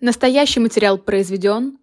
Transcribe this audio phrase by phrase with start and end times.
[0.00, 1.78] Настоящий материал произведен,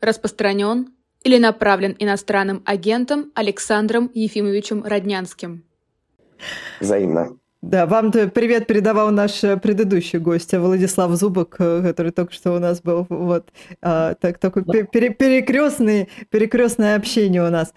[0.00, 0.88] распространен
[1.22, 5.62] или направлен иностранным агентом Александром Ефимовичем Роднянским.
[6.80, 7.36] Взаимно.
[7.62, 12.58] Да, вам привет передавал наш э, предыдущий гость Владислав Зубок, э, который только что у
[12.58, 13.06] нас был.
[13.10, 13.50] Вот
[13.82, 17.74] а, так такой пере, перекрестный, перекрестное общение у нас.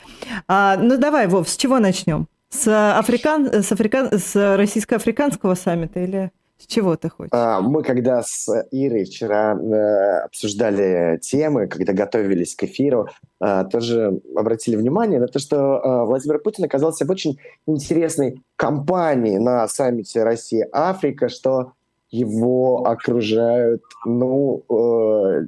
[0.47, 2.29] А, ну давай, Вов, с чего начнем?
[2.49, 6.31] С африкан, с африкан, с российско-африканского саммита или?
[6.67, 7.29] Чего ты хочешь?
[7.31, 13.07] А, мы когда с Ирой вчера э, обсуждали темы, когда готовились к эфиру,
[13.41, 19.37] э, тоже обратили внимание на то, что э, Владимир Путин оказался в очень интересной компании
[19.37, 21.73] на саммите Россия-Африка, что
[22.09, 25.45] его окружают, ну, э,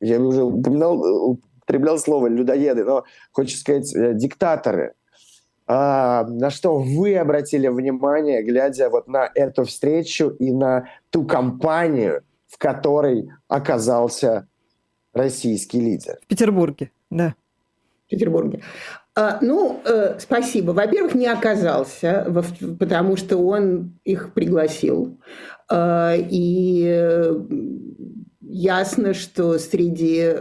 [0.00, 4.94] я уже упоминал, употреблял слово людоеды, но хочется сказать э, диктаторы–
[5.66, 12.22] а, на что вы обратили внимание, глядя вот на эту встречу и на ту компанию,
[12.46, 14.46] в которой оказался
[15.12, 16.18] российский лидер?
[16.22, 17.34] В Петербурге, да.
[18.06, 18.62] В Петербурге.
[19.16, 20.72] А, ну, э, спасибо.
[20.72, 22.26] Во-первых, не оказался,
[22.78, 25.18] потому что он их пригласил.
[25.70, 27.34] А, и э,
[28.40, 30.34] ясно, что среди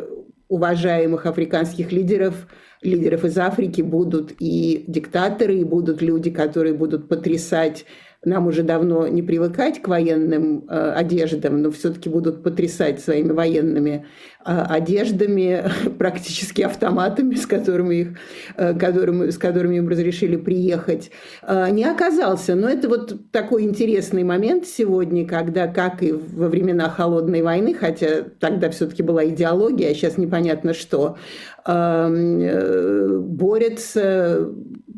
[0.54, 2.48] уважаемых африканских лидеров–
[2.84, 7.86] лидеров из Африки будут и диктаторы, и будут люди, которые будут потрясать
[8.26, 14.06] нам уже давно не привыкать к военным э, одеждам, но все-таки будут потрясать своими военными
[14.46, 15.64] э, одеждами,
[15.98, 18.08] практически автоматами, с которыми, их,
[18.56, 22.56] э, которыми, с которыми им разрешили приехать, э, не оказался.
[22.56, 28.24] Но это вот такой интересный момент сегодня, когда, как и во времена Холодной войны, хотя
[28.40, 31.18] тогда все-таки была идеология, а сейчас непонятно что,
[31.66, 34.50] эм, э, борются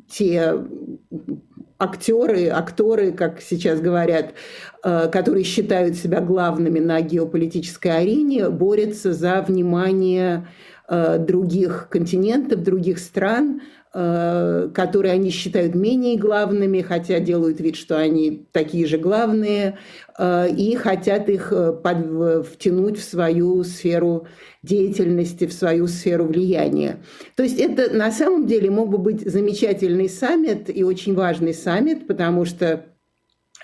[0.09, 0.53] те
[1.77, 4.33] актеры, акторы, как сейчас говорят,
[4.83, 10.47] э, которые считают себя главными на геополитической арене, борются за внимание
[10.87, 13.61] э, других континентов, других стран,
[13.95, 19.77] которые они считают менее главными, хотя делают вид, что они такие же главные,
[20.17, 24.27] э, и хотят их э, под, втянуть в свою сферу
[24.63, 26.97] деятельности, в свою сферу влияния.
[27.37, 32.05] То есть это на самом деле мог бы быть замечательный саммит и очень важный саммит,
[32.05, 32.94] потому что Э,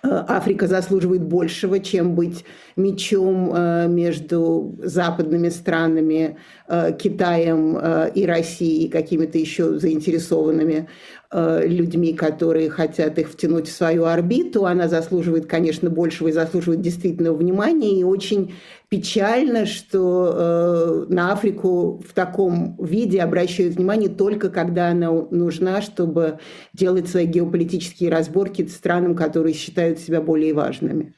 [0.03, 2.43] Африка заслуживает большего, чем быть
[2.75, 10.87] мечом э, между западными странами, э, Китаем и Россией, какими-то еще заинтересованными.
[10.87, 14.65] Э, людьми, которые хотят их втянуть в свою орбиту.
[14.65, 17.99] Она заслуживает, конечно, большего и заслуживает действительного внимания.
[17.99, 18.53] И очень
[18.89, 26.39] печально, что э, на Африку в таком виде обращают внимание только когда она нужна, чтобы
[26.73, 31.15] делать свои геополитические разборки странам, которые считают себя более важными.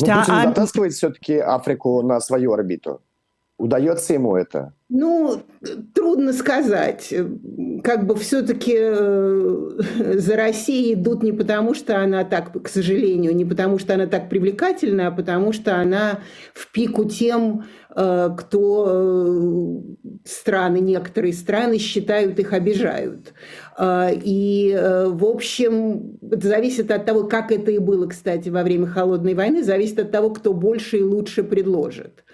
[0.00, 0.48] Ну, Путин а...
[0.48, 3.00] затаскивает все-таки Африку на свою орбиту.
[3.58, 4.72] Удается ему это?
[4.88, 5.42] Ну,
[5.92, 7.12] трудно сказать.
[7.82, 9.70] Как бы все-таки э,
[10.14, 14.28] за Россией идут не потому, что она так, к сожалению, не потому, что она так
[14.28, 16.20] привлекательна, а потому что она
[16.54, 17.64] в пику тем,
[17.96, 19.80] э, кто э,
[20.24, 23.34] страны, некоторые страны считают их обижают.
[23.80, 24.76] И,
[25.06, 29.62] в общем, это зависит от того, как это и было, кстати, во время Холодной войны,
[29.62, 32.24] зависит от того, кто больше и лучше предложит.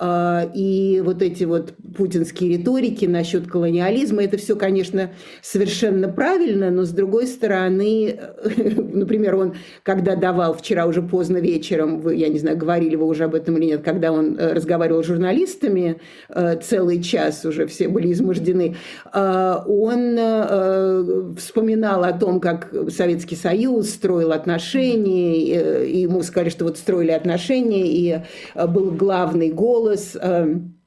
[0.00, 5.10] А, и вот эти вот путинские риторики насчет колониализма, это все, конечно,
[5.42, 8.16] совершенно правильно, но с другой стороны,
[8.92, 13.24] например, он, когда давал вчера уже поздно вечером, вы, я не знаю, говорили вы уже
[13.24, 17.88] об этом или нет, когда он э, разговаривал с журналистами, э, целый час уже все
[17.88, 18.76] были измождены,
[19.12, 26.78] э, он вспоминал о том, как Советский Союз строил отношения, и ему сказали, что вот
[26.78, 28.20] строили отношения, и
[28.54, 30.78] был главный голос, голос эм,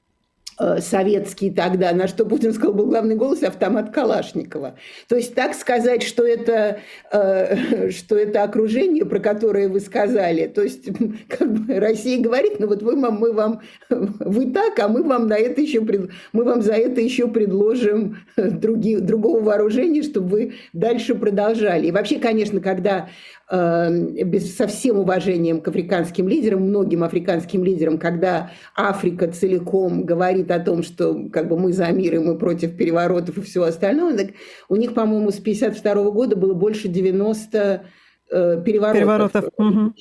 [0.62, 4.76] Э, советский тогда, на что Путин сказал, был главный голос автомат Калашникова.
[5.08, 6.80] То есть так сказать, что это,
[7.12, 10.88] э, что это окружение, про которое вы сказали, то есть
[11.30, 15.36] как бы Россия говорит, ну вот вы, мы вам, вы так, а мы вам на
[15.36, 21.88] это еще, мы вам за это еще предложим други, другого вооружения, чтобы вы дальше продолжали.
[21.88, 23.10] И вообще, конечно, когда
[23.52, 30.60] без, со всем уважением к африканским лидерам, многим африканским лидерам, когда Африка целиком говорит о
[30.60, 34.28] том, что как бы мы за мир и мы против переворотов и всего остального, так
[34.70, 37.86] у них, по-моему, с 52 года было больше 90
[38.32, 39.00] э, переворотов.
[39.00, 39.46] переворотов.
[39.58, 39.94] Угу.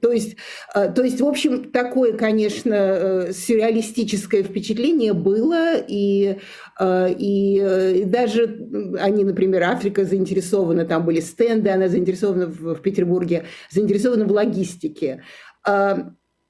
[0.00, 0.36] То, есть,
[0.74, 6.38] э, то есть, в общем, такое, конечно, э, сюрреалистическое впечатление было, и,
[6.80, 8.68] и, и даже
[9.00, 15.22] они, например, Африка заинтересована, там были стенды, она заинтересована в, в Петербурге, заинтересована в логистике.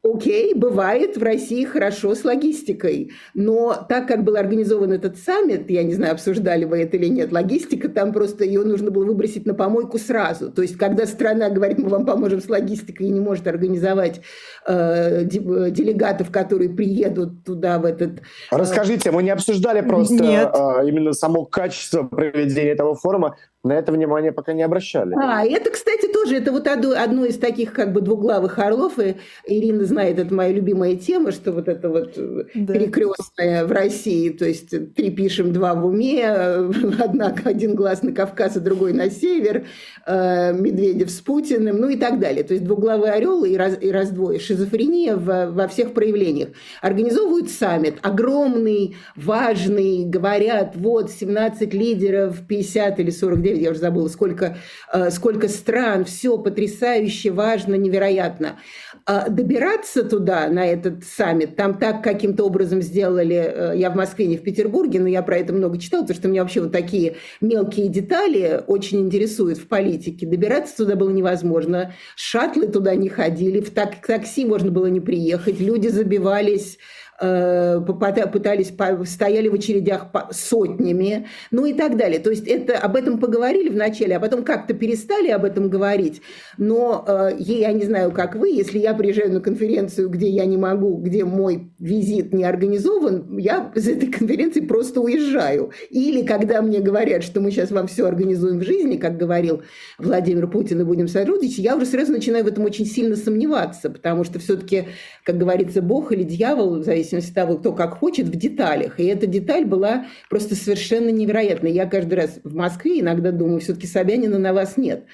[0.07, 5.83] Окей, бывает в России хорошо с логистикой, но так как был организован этот саммит, я
[5.83, 9.55] не знаю, обсуждали вы это или нет, логистика там просто ее нужно было выбросить на
[9.55, 10.51] помойку сразу.
[10.53, 14.21] То есть, когда страна говорит, мы вам поможем с логистикой и не может организовать
[14.67, 18.21] э, делегатов, которые приедут туда в этот...
[18.53, 20.55] Э, Расскажите, мы не обсуждали просто Нет.
[20.55, 23.37] Э, именно само качество проведения этого форума,
[23.67, 25.15] на это внимание пока не обращали.
[25.21, 29.17] А, это, кстати, тоже, это вот одно, одно из таких как бы двуглавых орлов, и
[29.47, 32.75] Ирина знает, это моя любимая тема, что вот это вот э, да.
[32.75, 36.25] перекрестное в России, то есть три пишем, два в уме,
[36.99, 39.67] однако один глаз на Кавказ, а другой на север,
[40.07, 42.45] э, Медведев с Путиным, ну и так далее.
[42.45, 46.51] То есть двуглавый орел и, раз, и раздвое, шизофрения в, во всех проявлениях.
[46.81, 54.57] Организовывают саммит, огромный, важный, говорят, вот 17 лидеров, 50 или 49 я уже забыла, сколько,
[54.93, 58.59] э, сколько стран, все потрясающе, важно, невероятно.
[59.05, 64.27] А добираться туда, на этот саммит, там так каким-то образом сделали, э, я в Москве,
[64.27, 67.17] не в Петербурге, но я про это много читала, потому что меня вообще вот такие
[67.41, 70.27] мелкие детали очень интересуют в политике.
[70.27, 75.89] Добираться туда было невозможно, шаттлы туда не ходили, в такси можно было не приехать, люди
[75.89, 76.79] забивались
[77.19, 78.73] пытались,
[79.09, 82.19] стояли в очередях сотнями, ну и так далее.
[82.19, 86.21] То есть это, об этом поговорили вначале, а потом как-то перестали об этом говорить.
[86.59, 90.57] Но э, я не знаю, как вы, если я приезжаю на конференцию, где я не
[90.57, 95.73] могу, где мой визит не организован, я с этой конференции просто уезжаю.
[95.91, 99.63] Или когда мне говорят, что мы сейчас вам все организуем в жизни, как говорил
[99.99, 104.25] Владимир Путин, и будем сотрудничать, я уже сразу начинаю в этом очень сильно сомневаться, потому
[104.25, 104.89] что все-таки,
[105.25, 109.01] как говорится, Бог или дьявол, в зависимости зависимости от того, кто как хочет, в деталях.
[109.01, 111.73] И эта деталь была просто совершенно невероятной.
[111.73, 115.05] Я каждый раз в Москве иногда думаю, все-таки Собянина на вас нет.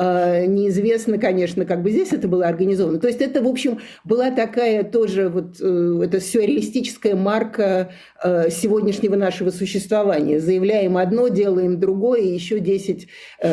[0.00, 3.00] А, неизвестно, конечно, как бы здесь это было организовано.
[3.00, 7.90] То есть это, в общем, была такая тоже вот э, это сюрреалистическая марка
[8.22, 10.38] э, сегодняшнего нашего существования.
[10.38, 13.08] Заявляем одно, делаем другое, и еще 10,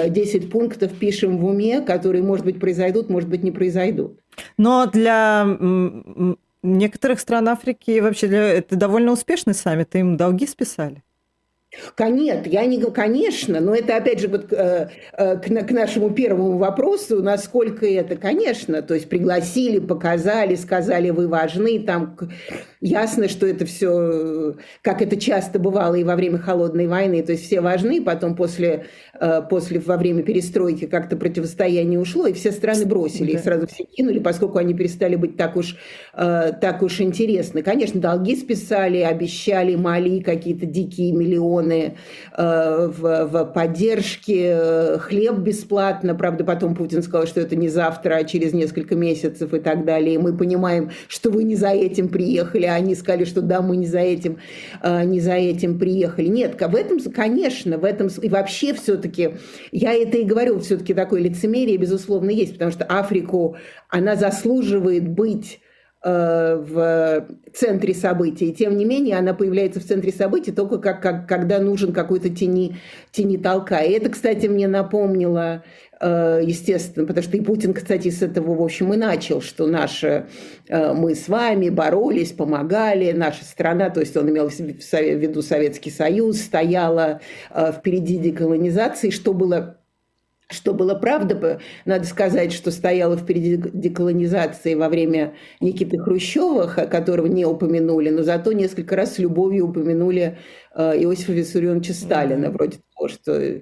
[0.08, 4.20] 10 э, пунктов пишем в уме, которые, может быть, произойдут, может быть, не произойдут.
[4.58, 5.48] Но для
[6.66, 11.04] некоторых стран Африки вообще для, это довольно успешный саммит, им долги списали.
[12.00, 16.12] Нет, я не говорю, конечно, но это опять же вот э, э, к, к нашему
[16.12, 22.18] первому вопросу, насколько это, конечно, то есть пригласили, показали, сказали, вы важны, там
[22.82, 27.46] ясно, что это все, как это часто бывало и во время холодной войны, то есть
[27.46, 28.86] все важны, потом после,
[29.20, 33.38] э, после во время перестройки как-то противостояние ушло, и все страны бросили, да.
[33.38, 35.78] их сразу все кинули, поскольку они перестали быть так уж,
[36.14, 37.62] так уж интересны.
[37.62, 41.96] Конечно, долги списали, обещали Мали какие-то дикие миллионы, миллионы
[42.38, 46.16] э, в, в поддержке, э, хлеб бесплатно.
[46.16, 50.16] Правда, потом Путин сказал, что это не завтра, а через несколько месяцев и так далее.
[50.16, 53.78] И мы понимаем, что вы не за этим приехали, а они сказали, что да, мы
[53.78, 54.38] не за этим,
[54.82, 56.28] э, не за этим приехали.
[56.28, 59.32] Нет, в этом, конечно, в этом и вообще все-таки,
[59.72, 63.58] я это и говорю, все-таки такое лицемерие, безусловно, есть, потому что Африку,
[63.90, 65.60] она заслуживает быть
[66.06, 68.50] в центре событий.
[68.50, 72.30] И тем не менее, она появляется в центре событий только как, как, когда нужен какой-то
[72.30, 72.78] тени,
[73.12, 73.80] тени толка.
[73.80, 75.64] И это, кстати, мне напомнило,
[76.00, 80.28] э, естественно, потому что и Путин, кстати, с этого, в общем, и начал, что наши,
[80.68, 85.90] э, мы с вами боролись, помогали, наша страна, то есть он имел в виду Советский
[85.90, 89.80] Союз, стояла впереди деколонизации, что было
[90.56, 97.46] что было правда, надо сказать, что стояла впереди деколонизации во время Никиты Хрущева, которого не
[97.46, 100.38] упомянули, но зато несколько раз с любовью упомянули
[100.74, 103.62] э, Иосифа Виссарионовича Сталина, вроде того, что э,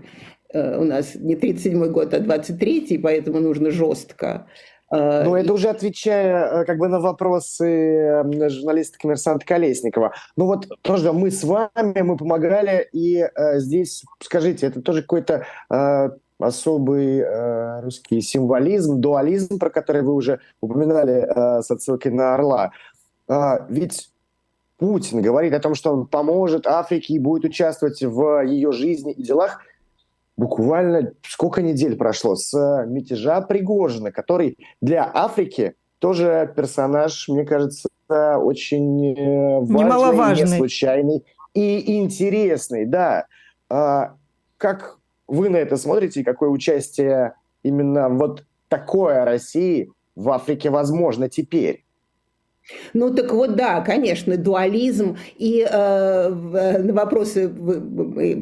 [0.53, 4.47] у нас не 37-й год, а 23-й, поэтому нужно жестко.
[4.93, 10.13] Э, ну, это уже отвечая как бы на вопросы журналиста коммерсанта Колесникова.
[10.35, 15.45] Ну вот тоже мы с вами, мы помогали, и э, здесь, скажите, это тоже какой-то
[15.71, 16.09] э,
[16.43, 22.71] особый э, русский символизм, дуализм, про который вы уже упоминали э, с отсылкой на Орла.
[23.27, 24.12] А, ведь
[24.77, 29.23] Путин говорит о том, что он поможет Африке и будет участвовать в ее жизни и
[29.23, 29.62] делах.
[30.35, 32.53] Буквально сколько недель прошло с
[32.88, 41.23] мятежа Пригожина, который для Африки тоже персонаж, мне кажется, очень э, важный, не случайный
[41.53, 42.85] и интересный.
[42.85, 43.27] Да.
[43.69, 44.15] А,
[44.57, 44.97] как
[45.34, 51.83] вы на это смотрите и какое участие именно вот такое России в Африке возможно теперь?
[52.93, 57.51] Ну так вот, да, конечно, дуализм и э, на вопросы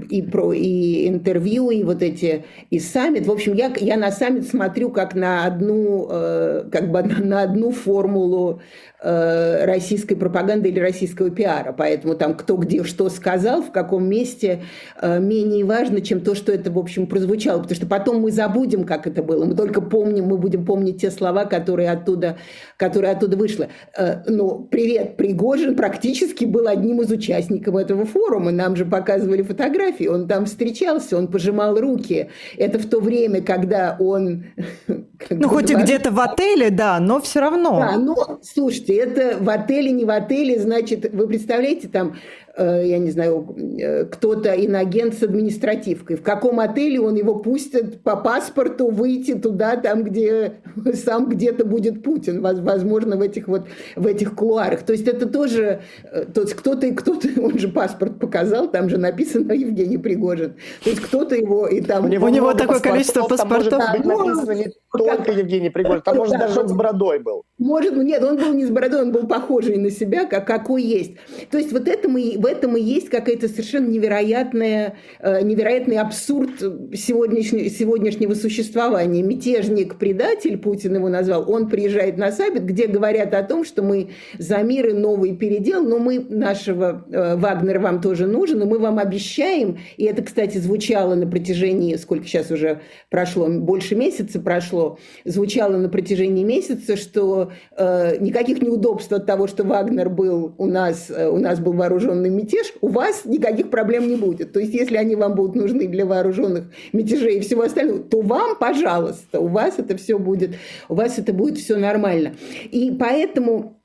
[0.09, 3.25] и про и интервью, и вот эти и саммит.
[3.25, 7.71] В общем, я, я на саммит смотрю как на одну, э, как бы на одну
[7.71, 8.61] формулу
[9.03, 11.73] Э, российской пропаганды или российского пиара.
[11.75, 14.61] Поэтому там кто где что сказал, в каком месте,
[15.01, 17.63] э, менее важно, чем то, что это, в общем, прозвучало.
[17.63, 19.43] Потому что потом мы забудем, как это было.
[19.43, 22.37] Мы только помним, мы будем помнить те слова, которые оттуда,
[22.77, 23.69] которые оттуда вышли.
[23.97, 28.51] Э, ну, привет, Пригожин практически был одним из участников этого форума.
[28.51, 30.07] Нам же показывали фотографии.
[30.07, 32.29] Он там встречался, он пожимал руки.
[32.57, 34.45] Это в то время, когда он...
[35.29, 37.79] Ну, хоть и где-то в отеле, да, но все равно.
[37.79, 42.15] Да, но, слушайте, это в отеле, не в отеле, значит, вы представляете, там
[42.50, 46.17] Э, я не знаю, э, кто-то иногент с административкой.
[46.17, 50.53] В каком отеле он его пустит по паспорту выйти туда, там, где
[50.93, 54.83] сам где-то будет Путин, возможно, в этих вот в этих кулуарах.
[54.83, 58.97] То есть это тоже, э, то есть кто-то, кто-то, он же паспорт показал, там же
[58.97, 60.55] написано Евгений Пригожин.
[60.83, 62.05] То есть кто-то его и там...
[62.05, 63.79] У него, у него такое количество паспортов.
[63.79, 67.43] Там может быть написано не только Евгений Пригожин, там может даже он с бородой был.
[67.57, 71.15] Может, нет, он был не с бородой, он был похожий на себя, как какой есть.
[71.49, 76.59] То есть вот это мы в этом и есть какая-то совершенно невероятная, э, невероятный абсурд
[76.95, 79.21] сегодняшнего, сегодняшнего существования.
[79.21, 84.09] Мятежник, предатель, Путин его назвал, он приезжает на саммит, где говорят о том, что мы
[84.39, 88.79] за мир и новый передел, но мы нашего э, Вагнера вам тоже нужен, и мы
[88.79, 94.97] вам обещаем, и это, кстати, звучало на протяжении, сколько сейчас уже прошло, больше месяца прошло,
[95.25, 101.11] звучало на протяжении месяца, что э, никаких неудобств от того, что Вагнер был у нас,
[101.11, 104.53] э, у нас был вооруженный мятеж, у вас никаких проблем не будет.
[104.53, 108.57] То есть, если они вам будут нужны для вооруженных мятежей и всего остального, то вам,
[108.57, 110.55] пожалуйста, у вас это все будет,
[110.89, 112.35] у вас это будет все нормально.
[112.71, 113.80] И поэтому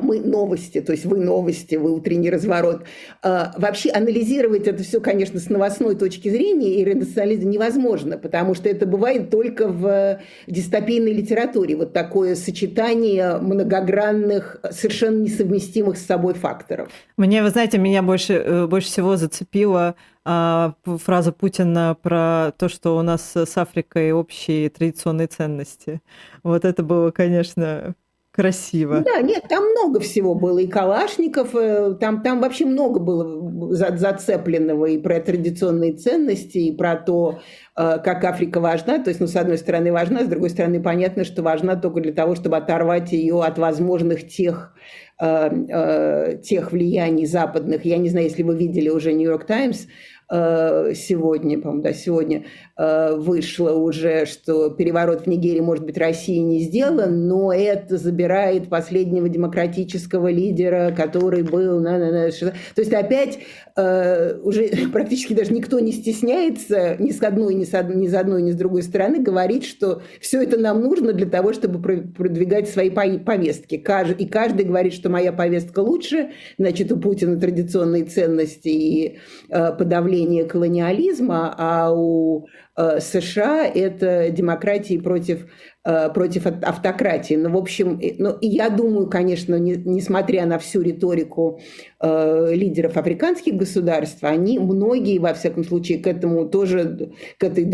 [0.00, 2.84] мы новости, то есть вы новости, вы утренний разворот.
[3.22, 8.68] Э, вообще анализировать это все, конечно, с новостной точки зрения и редакционализм невозможно, потому что
[8.68, 11.76] это бывает только в дистопийной литературе.
[11.76, 16.88] Вот такое сочетание многогранных, совершенно несовместимых с собой факторов.
[17.16, 19.94] Мне, вы знаете, меня больше, э, больше всего зацепила
[20.26, 26.00] а, фраза Путина про то, что у нас с Африкой общие традиционные ценности.
[26.42, 27.94] Вот это было, конечно,
[28.34, 29.04] красиво.
[29.04, 30.58] Да, нет, там много всего было.
[30.58, 36.96] И Калашников, э, там, там вообще много было зацепленного и про традиционные ценности, и про
[36.96, 37.38] то,
[37.76, 38.98] э, как Африка важна.
[38.98, 42.12] То есть, ну, с одной стороны, важна, с другой стороны, понятно, что важна только для
[42.12, 44.74] того, чтобы оторвать ее от возможных тех
[45.20, 47.84] э, тех влияний западных.
[47.84, 49.86] Я не знаю, если вы видели уже Нью-Йорк Таймс,
[50.28, 52.46] сегодня, по-моему, да, сегодня
[52.76, 59.28] вышло уже, что переворот в Нигерии, может быть, России не сделан, но это забирает последнего
[59.28, 61.78] демократического лидера, который был...
[61.80, 63.38] На, на, на, то есть опять
[63.76, 68.14] э, уже практически даже никто не стесняется ни с одной, ни с, од, ни с
[68.14, 72.68] одной, ни с другой стороны говорить, что все это нам нужно для того, чтобы продвигать
[72.68, 73.76] свои повестки.
[73.76, 80.44] И каждый говорит, что моя повестка лучше, значит, у Путина традиционные ценности и э, подавление
[80.44, 85.46] колониализма, а у Э, США– это демократии против,
[85.84, 87.34] э, против автократии.
[87.34, 91.60] Ну, в общем, ну, я думаю, конечно, не, несмотря на всю риторику
[92.00, 97.64] э, лидеров африканских государств, они, многие, во всяком случае, к этому тоже, к этой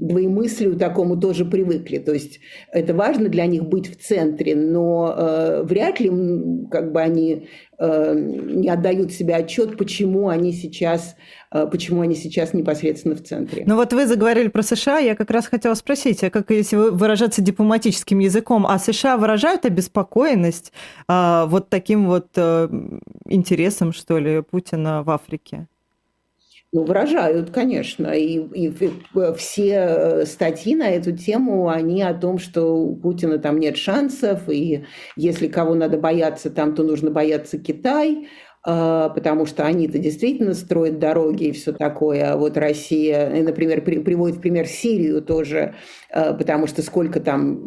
[0.00, 1.98] двоемыслию такому тоже привыкли.
[1.98, 2.40] То есть
[2.72, 6.10] это важно для них быть в центре, но э, вряд ли
[6.70, 11.16] как бы они э, не отдают себе отчет, почему они сейчас
[11.56, 13.64] Э, почему они сейчас непосредственно в центре.
[13.66, 17.40] Ну вот вы заговорили про США, я как раз хотела спросить, а как если выражаться
[17.40, 20.72] дипломатическим языком, а США выражают обеспокоенность
[21.08, 22.68] а, вот таким вот а,
[23.26, 25.68] интересом, что ли, Путина в Африке?
[26.72, 28.08] Ну, выражают, конечно.
[28.08, 28.90] И, и, и
[29.36, 34.84] все статьи на эту тему, они о том, что у Путина там нет шансов, и
[35.16, 38.28] если кого надо бояться там, то нужно бояться Китай.
[38.68, 42.32] А, потому что они-то действительно строят дороги и все такое.
[42.32, 45.76] А вот Россия, например, приводит в пример Сирию тоже,
[46.12, 47.60] потому что сколько там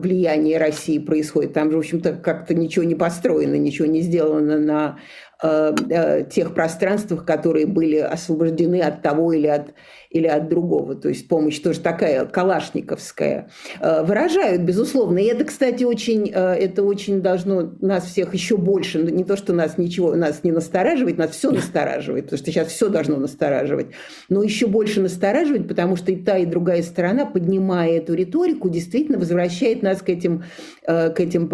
[0.00, 1.54] влияния России происходит.
[1.54, 4.98] Там же, в общем-то, как-то ничего не построено, ничего не сделано на
[5.40, 9.72] тех пространствах, которые были освобождены от того или от
[10.10, 13.50] или от другого, то есть помощь тоже такая калашниковская,
[13.80, 15.18] э, выражают, безусловно.
[15.18, 19.52] И это, кстати, очень, э, это очень должно нас всех еще больше, не то, что
[19.52, 23.88] нас ничего, нас не настораживает, нас все настораживает, потому что сейчас все должно настораживать,
[24.28, 29.18] но еще больше настораживает, потому что и та, и другая сторона, поднимая эту риторику, действительно
[29.18, 30.44] возвращает нас к этим,
[30.86, 31.48] э, к этим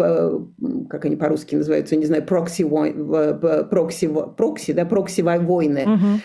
[0.89, 6.21] как они по-русски называются, не знаю, прокси, прокси, прокси, да, прокси войны, угу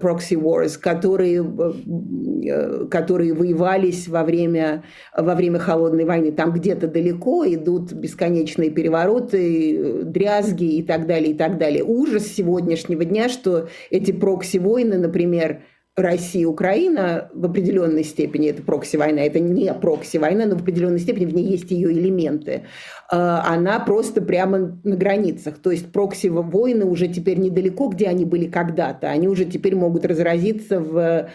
[0.00, 4.84] proxy wars, которые, э, которые воевались во время,
[5.16, 6.32] во время Холодной войны.
[6.32, 11.82] Там где-то далеко идут бесконечные перевороты, дрязги и так далее, и так далее.
[11.82, 15.62] Ужас сегодняшнего дня, что эти прокси-войны, например,
[15.98, 21.26] Россия и Украина в определенной степени это прокси-война, это не прокси-война, но в определенной степени
[21.26, 22.62] в ней есть ее элементы.
[23.10, 25.58] А, она просто прямо на границах.
[25.58, 29.10] То есть прокси-войны уже теперь недалеко, где они были когда-то.
[29.10, 31.28] Они уже теперь могут разразиться в,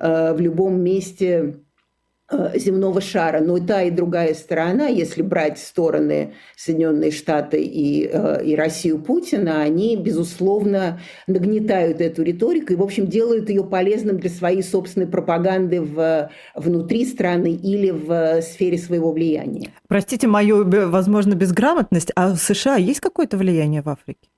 [0.00, 1.56] э, в любом месте
[2.54, 8.44] земного шара, но и та, и другая сторона, если брать стороны Соединенные Штаты и, э,
[8.44, 14.30] и Россию Путина, они, безусловно, нагнетают эту риторику и, в общем, делают ее полезным для
[14.30, 19.70] своей собственной пропаганды в, внутри страны или в сфере своего влияния.
[19.88, 24.28] Простите мою, возможно, безграмотность, а в США есть какое-то влияние в Африке?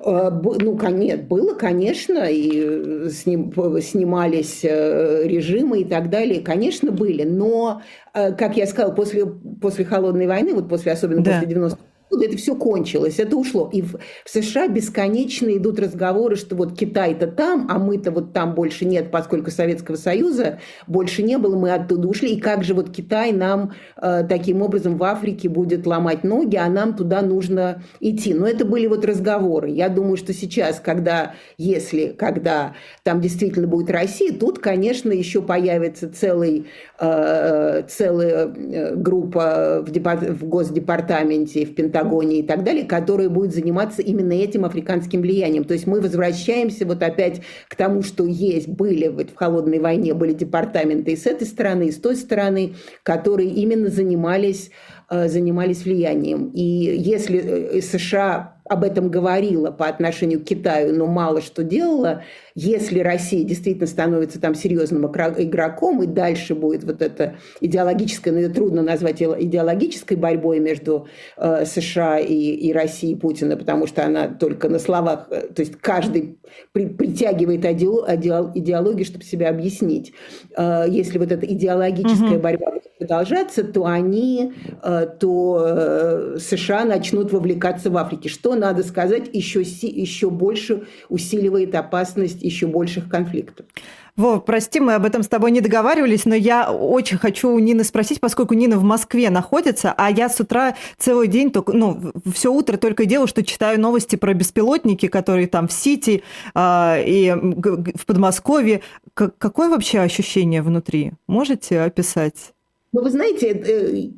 [0.00, 6.90] Э, ну, нет, было, конечно, и э, сним, снимались э, режимы и так далее, конечно,
[6.92, 11.32] были, но, как я сказала, после, после Холодной войны, вот после, особенно да.
[11.32, 11.78] после 90
[12.20, 13.70] это все кончилось, это ушло.
[13.72, 18.54] И в, в США бесконечно идут разговоры, что вот Китай-то там, а мы-то вот там
[18.54, 22.34] больше нет, поскольку Советского Союза больше не было, мы оттуда ушли.
[22.34, 26.68] И как же вот Китай нам э, таким образом в Африке будет ломать ноги, а
[26.68, 28.34] нам туда нужно идти.
[28.34, 29.70] Но это были вот разговоры.
[29.70, 36.12] Я думаю, что сейчас, когда, если, когда там действительно будет Россия, тут, конечно, еще появится
[36.12, 36.66] целый,
[36.98, 43.28] э, целая э, группа в, департ, в Госдепартаменте, в Пентагоне, Патагонии и так далее, которые
[43.28, 45.64] будут заниматься именно этим африканским влиянием.
[45.64, 50.14] То есть мы возвращаемся вот опять к тому, что есть, были вот в холодной войне,
[50.14, 54.70] были департаменты и с этой стороны, и с той стороны, которые именно занимались,
[55.10, 56.50] э, занимались влиянием.
[56.54, 62.22] И если э, США об этом говорила по отношению к Китаю, но мало что делала.
[62.54, 68.46] Если Россия действительно становится там серьезным игроком, и дальше будет вот это идеологическое, но ну,
[68.46, 74.28] это трудно назвать идеологической борьбой между э, США и, и Россией Путина, потому что она
[74.28, 76.38] только на словах, э, то есть каждый
[76.72, 80.12] при, притягивает идеологию, чтобы себя объяснить.
[80.56, 82.42] Э, если вот эта идеологическая угу.
[82.42, 82.72] борьба
[83.02, 88.28] продолжаться, то они, э, то э, США начнут вовлекаться в Африке.
[88.28, 93.66] Что, надо сказать, еще, еще больше усиливает опасность еще больших конфликтов.
[94.14, 97.82] Вов, прости, мы об этом с тобой не договаривались, но я очень хочу у Нины
[97.82, 102.52] спросить, поскольку Нина в Москве находится, а я с утра целый день, только, ну, все
[102.52, 106.22] утро только делаю, что читаю новости про беспилотники, которые там в Сити
[106.54, 108.82] э, и в Подмосковье.
[109.14, 111.12] К- какое вообще ощущение внутри?
[111.26, 112.52] Можете описать?
[112.92, 114.10] Ну, вы знаете, э,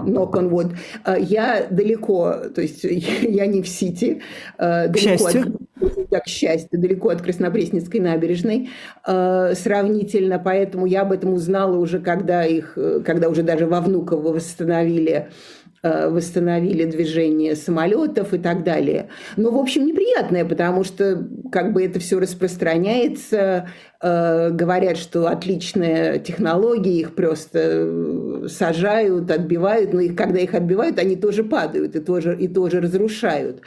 [0.00, 0.76] knock on wood,
[1.06, 4.20] э, я далеко, то есть я не в Сити,
[4.58, 5.60] э, к счастью.
[6.10, 8.70] От, к счастью, далеко от Краснопресненской набережной
[9.04, 15.28] сравнительно, поэтому я об этом узнала уже, когда их, когда уже даже во Внуково восстановили
[15.84, 19.10] Э, восстановили движение самолетов и так далее.
[19.36, 23.93] Но, в общем, неприятное, потому что как бы это все распространяется, э,
[24.50, 31.16] говорят, что отличная технология, их просто э, сажают, отбивают, но их, когда их отбивают, они
[31.16, 33.62] тоже падают и тоже, и тоже разрушают.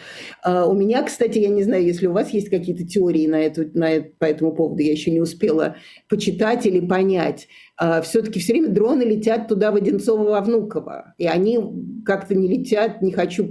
[0.46, 4.02] У меня, кстати, я не знаю, если у вас есть какие-то теории на, эту, на
[4.20, 5.76] по этому поводу, я еще не успела
[6.10, 7.48] почитать или понять.
[7.80, 11.14] А, все-таки все время дроны летят туда, в Одинцово, во.
[11.18, 11.60] И они
[12.06, 13.48] как-то не летят, не хочу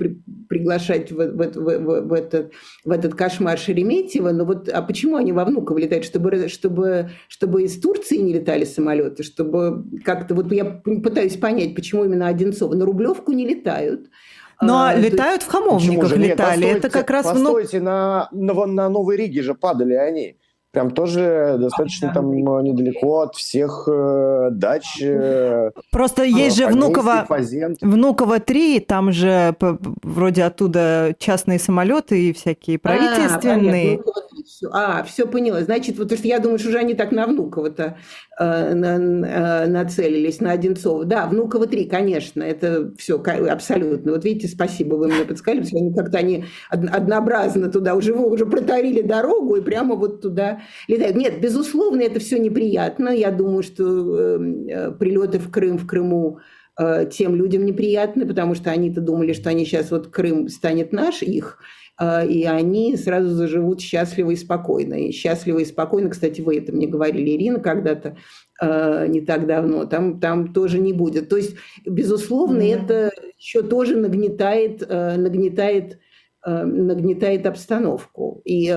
[0.48, 2.52] приглашать в, в, в, в, этот,
[2.84, 6.04] в этот кошмар Шереметьево, но вот а почему они во Внуково летают?
[6.04, 10.34] Чтобы, чтобы, чтобы из Турции не летали самолеты, чтобы как-то...
[10.34, 12.74] Вот я пытаюсь понять, почему именно Одинцово.
[12.74, 14.08] На Рублевку не летают.
[14.60, 16.26] Но а, летают в Хамовниках, летали.
[16.26, 17.26] Нет, постойте, Это как раз...
[17.26, 20.36] Постойте, на, на, на Новой Риге же падали они
[20.76, 25.00] прям тоже достаточно там э, недалеко от всех э, дач.
[25.00, 27.26] Э, Просто э, есть же Внуково,
[27.80, 29.56] Внуково 3, там же
[30.02, 34.00] вроде оттуда частные самолеты и всякие а, правительственные.
[34.00, 34.68] А, все.
[34.72, 35.60] А, все поняла.
[35.62, 37.98] Значит, вот, что я думаю, что уже они так на Внуково-то
[38.38, 41.04] э, на, э, нацелились, на Одинцова.
[41.04, 44.12] Да, Внуково 3, конечно, это все абсолютно.
[44.12, 49.02] Вот видите, спасибо, вы мне подсказали, что они как-то они однообразно туда уже, уже протарили
[49.02, 51.16] дорогу и прямо вот туда летают.
[51.16, 53.10] Нет, безусловно, это все неприятно.
[53.10, 56.38] Я думаю, что э, э прилеты в Крым, в Крыму
[56.78, 61.22] э, тем людям неприятны, потому что они-то думали, что они сейчас вот Крым станет наш,
[61.22, 61.58] их,
[61.98, 64.94] и они сразу заживут счастливо и спокойно.
[64.94, 68.16] И счастливо и спокойно, кстати, вы это мне говорили, Ирина, когда-то,
[68.60, 71.28] э, не так давно, там, там тоже не будет.
[71.28, 71.56] То есть,
[71.86, 72.84] безусловно, mm-hmm.
[72.84, 75.98] это еще тоже нагнетает, нагнетает
[76.44, 78.40] нагнетает обстановку.
[78.44, 78.72] И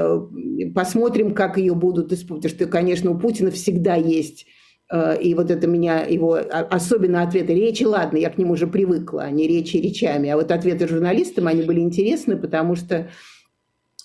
[0.74, 2.54] посмотрим, как ее будут использовать.
[2.54, 4.48] Потому что, конечно, у Путина всегда есть
[4.92, 9.24] и вот это меня, его, а, особенно ответы речи, ладно, я к ним уже привыкла,
[9.24, 13.08] а не речи речами, а вот ответы журналистам, они были интересны, потому что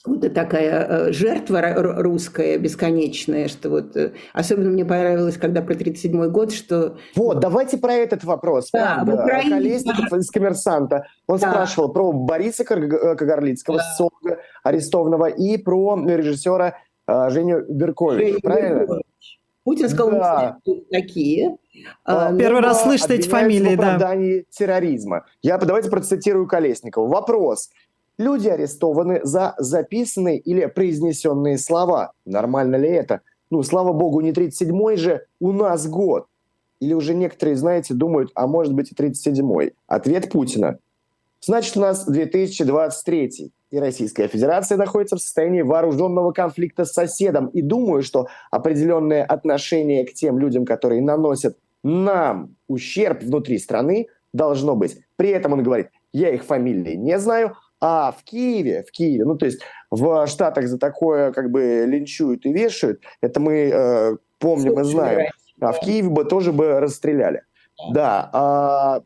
[0.05, 6.29] вот такая э, жертва русская бесконечная, что вот э, особенно мне понравилось, когда про 37
[6.29, 6.99] год, что...
[7.17, 8.69] Вот, давайте про этот вопрос.
[8.71, 9.57] Да, в Украине...
[9.57, 11.07] Колесников из «Коммерсанта».
[11.27, 11.51] Он да.
[11.51, 13.85] спрашивал про Бориса Кагарлицкого, да.
[13.97, 16.77] Сонга, арестованного, и про режиссера
[17.09, 18.81] Женю Берковича, правильно?
[18.81, 19.03] Беркович.
[19.65, 20.59] Путин сказал, да.
[20.67, 21.57] мы такие.
[22.05, 24.15] А, Первый раз слышит эти фамилии, да.
[24.51, 25.25] терроризма.
[25.43, 27.09] Я давайте процитирую Колесникова.
[27.09, 27.71] Вопрос.
[28.19, 32.13] Люди арестованы за записанные или произнесенные слова.
[32.25, 33.23] Нормально ли это?
[33.51, 36.27] Ну, слава богу, не 37-й же у нас год.
[36.81, 39.73] Или уже некоторые, знаете, думают, а может быть и 37-й.
[39.87, 40.79] Ответ Путина.
[41.41, 47.49] Значит, у нас 2023 и Российская Федерация находится в состоянии вооруженного конфликта с соседом.
[47.49, 54.77] И думаю, что определенное отношение к тем людям, которые наносят нам ущерб внутри страны, должно
[54.77, 54.99] быть.
[55.17, 59.37] При этом он говорит, я их фамилии не знаю, а в Киеве, в Киеве, ну
[59.37, 59.61] то есть
[59.91, 65.31] в Штатах за такое как бы линчуют и вешают, это мы э, помним и знаем.
[65.61, 67.43] А в Киеве бы тоже бы расстреляли.
[67.93, 69.03] Да, а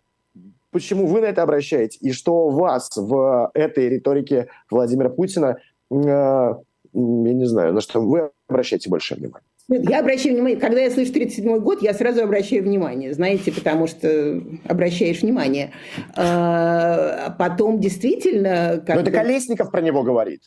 [0.79, 5.57] почему вы на это обращаете, и что вас в этой риторике Владимира Путина,
[5.91, 6.55] э, я
[6.93, 9.45] не знаю, на что вы обращаете больше внимания?
[9.69, 14.41] Я обращаю внимание, когда я слышу 37 год, я сразу обращаю внимание, знаете, потому что
[14.67, 15.73] обращаешь внимание.
[16.17, 18.83] А потом действительно...
[18.87, 18.95] Когда...
[18.95, 20.43] Но это Колесников про него говорит.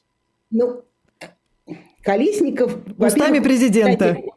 [0.50, 0.82] Ну,
[2.02, 2.78] Колесников...
[2.98, 4.16] Устами президента.
[4.16, 4.32] Кстати,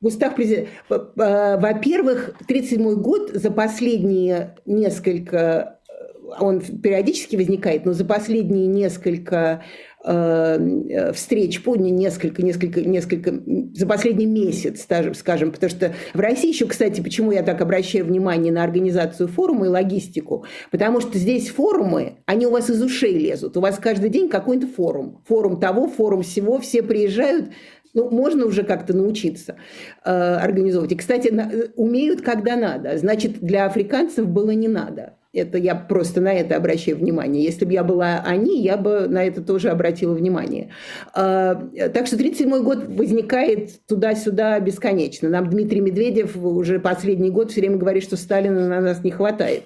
[0.00, 0.68] Густав президент.
[0.88, 9.64] Во-первых, 1937 год за последние несколько, э, он периодически возникает, но за последние несколько
[10.04, 13.42] э, встреч, помню, несколько, несколько, несколько,
[13.74, 18.52] за последний месяц, скажем, потому что в России еще, кстати, почему я так обращаю внимание
[18.52, 23.56] на организацию форума и логистику, потому что здесь форумы, они у вас из ушей лезут,
[23.56, 27.50] у вас каждый день какой-то форум, форум того, форум всего, все приезжают,
[27.94, 29.56] ну, можно уже как-то научиться
[30.04, 30.92] э, организовывать.
[30.92, 32.96] И, кстати, на, э, умеют, когда надо.
[32.98, 35.14] Значит, для африканцев было не надо.
[35.34, 37.44] Это я просто на это обращаю внимание.
[37.44, 40.70] Если бы я была они, я бы на это тоже обратила внимание.
[41.14, 41.54] Э,
[41.92, 45.28] так что 37 год возникает туда-сюда бесконечно.
[45.28, 49.64] Нам Дмитрий Медведев уже последний год все время говорит, что Сталина на нас не хватает.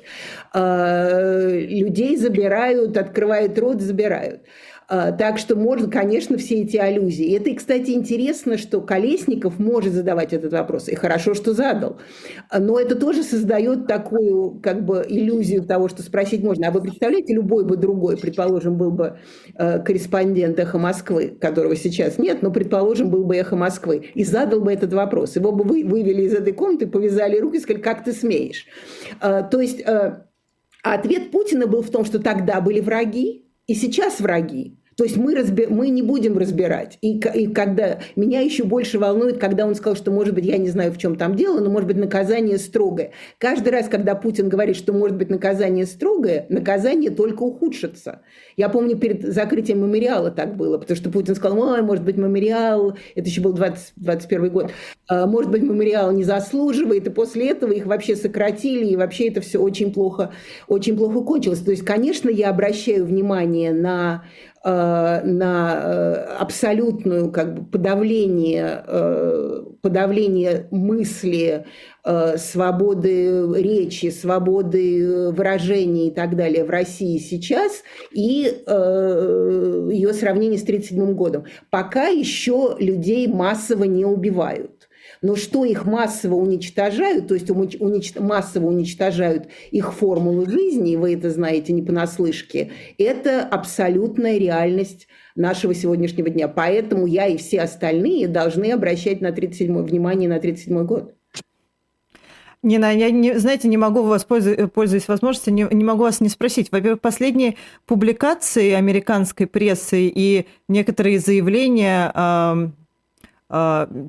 [0.52, 4.42] Э, людей забирают, открывают рот, забирают.
[4.94, 7.34] А, так что можно, конечно, все эти аллюзии.
[7.34, 10.86] Это, кстати, интересно, что Колесников может задавать этот вопрос.
[10.88, 11.96] И хорошо, что задал.
[12.54, 16.68] Но это тоже создает такую как бы иллюзию того, что спросить можно.
[16.68, 19.16] А вы представляете, любой бы другой, предположим, был бы
[19.54, 24.60] э, корреспондент «Эхо Москвы», которого сейчас нет, но, предположим, был бы «Эхо Москвы», и задал
[24.60, 25.36] бы этот вопрос.
[25.36, 28.66] Его бы вы, вывели из этой комнаты, повязали руки и сказали, как ты смеешь.
[29.22, 30.22] А, то есть э,
[30.82, 34.76] ответ Путина был в том, что тогда были враги, и сейчас враги.
[34.96, 35.66] То есть мы, разби...
[35.66, 36.98] мы не будем разбирать.
[37.00, 40.68] И, и когда меня еще больше волнует, когда он сказал, что, может быть, я не
[40.68, 43.12] знаю, в чем там дело, но, может быть, наказание строгое.
[43.38, 48.20] Каждый раз, когда Путин говорит, что, может быть, наказание строгое, наказание только ухудшится.
[48.56, 52.96] Я помню, перед закрытием мемориала так было, потому что Путин сказал, ой, может быть, мемориал,
[53.14, 54.70] это еще был 20, 21 год,
[55.08, 59.40] «А, может быть, мемориал не заслуживает, и после этого их вообще сократили, и вообще это
[59.40, 60.32] все очень плохо,
[60.68, 61.60] очень плохо кончилось.
[61.60, 64.24] То есть, конечно, я обращаю внимание на
[64.64, 71.66] на э, абсолютную как бы подавление, э, подавление мысли,
[72.36, 81.14] свободы речи, свободы выражения и так далее в России сейчас и ее сравнение с 1937
[81.14, 81.44] годом.
[81.70, 84.81] Пока еще людей массово не убивают.
[85.22, 88.14] Но что их массово уничтожают, то есть унич...
[88.16, 95.06] массово уничтожают их формулу жизни, и вы это знаете не понаслышке, это абсолютная реальность
[95.36, 96.48] нашего сегодняшнего дня.
[96.48, 101.14] Поэтому я и все остальные должны обращать на 37 внимание на 37 год.
[102.64, 106.70] Нина, я, не, знаете, не могу вас, пользуясь возможностью, не, не могу вас не спросить.
[106.70, 107.56] Во-первых, последние
[107.86, 112.72] публикации американской прессы и некоторые заявления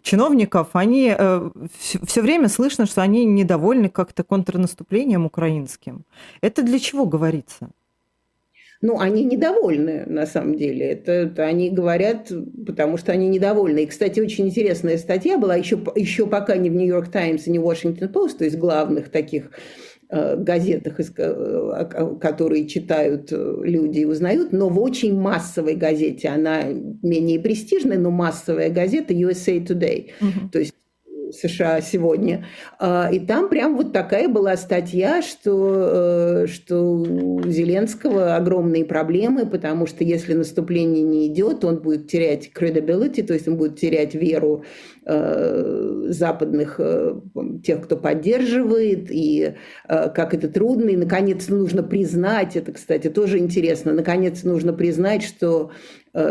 [0.02, 6.06] чиновников, они э, все время слышно, что они недовольны как-то контрнаступлением украинским.
[6.42, 7.70] Это для чего говорится?
[8.84, 10.88] ну, они недовольны, на самом деле.
[10.88, 12.30] Это, это они говорят,
[12.68, 13.84] потому что они недовольны.
[13.84, 17.60] И, кстати, очень интересная статья была, еще, еще пока не в «Нью-Йорк Таймс» и не
[17.60, 19.52] в «Вашингтон Пост», то есть главных таких
[20.38, 21.86] газетах, э,
[22.22, 28.12] которые читают э, люди и узнают, но в очень массовой газете, она менее престижная, но
[28.12, 30.12] массовая газета USA Today.
[30.20, 30.50] Uh-huh.
[30.52, 30.74] То есть
[31.32, 32.46] США сегодня.
[32.80, 39.46] А, и там прям вот такая была статья, что, э, что у Зеленского огромные проблемы,
[39.46, 44.14] потому что если наступление не идет, он будет терять credibility, то есть он будет терять
[44.14, 47.16] веру Э, западных, э,
[47.64, 49.56] тех, кто поддерживает, и
[49.88, 55.24] э, как это трудно, и, наконец, нужно признать, это, кстати, тоже интересно, наконец, нужно признать,
[55.24, 55.72] что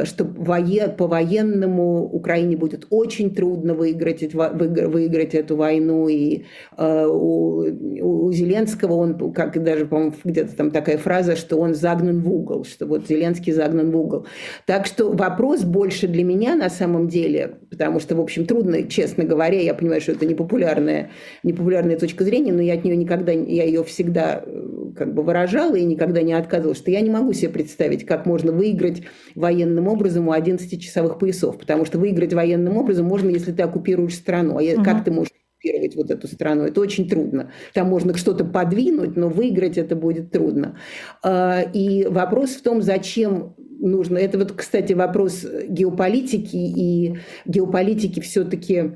[0.04, 6.08] что по военному Украине будет очень трудно выиграть, выиграть эту войну.
[6.08, 6.44] И
[6.78, 7.64] у,
[8.00, 12.64] у Зеленского он, как даже, по-моему, где-то там такая фраза, что он загнан в угол,
[12.64, 14.26] что вот Зеленский загнан в угол.
[14.66, 18.88] Так что вопрос больше для меня на самом деле, потому что, в общем, трудно трудно,
[18.88, 19.60] честно говоря.
[19.60, 21.10] Я понимаю, что это непопулярная,
[21.42, 25.74] непопулярная точка зрения, но я от нее никогда, я ее всегда э, как бы выражала
[25.74, 29.02] и никогда не отказывала, что я не могу себе представить, как можно выиграть
[29.34, 31.58] военным образом у 11-часовых поясов.
[31.58, 34.58] Потому что выиграть военным образом можно, если ты оккупируешь страну.
[34.58, 34.84] А угу.
[34.84, 36.64] как ты можешь оккупировать вот эту страну.
[36.64, 37.50] Это очень трудно.
[37.72, 40.78] Там можно что-то подвинуть, но выиграть это будет трудно.
[41.22, 44.18] А, и вопрос в том, зачем нужно.
[44.18, 48.92] Это вот, кстати, вопрос геополитики, и геополитики все-таки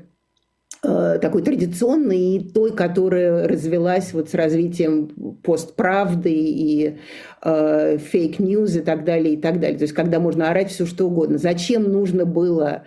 [0.81, 6.97] такой традиционной и той, которая развелась вот с развитием постправды и
[7.41, 9.77] э, фейк-ньюз и так далее, и так далее.
[9.77, 11.37] То есть когда можно орать все что угодно.
[11.37, 12.83] Зачем нужно было